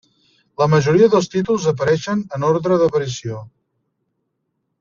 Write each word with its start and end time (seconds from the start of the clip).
La 0.61 0.67
majoria 0.71 1.09
dels 1.15 1.29
títols 1.33 1.67
apareixen 1.73 2.25
en 2.39 2.47
ordre 2.51 2.81
d'aparició. 2.83 3.47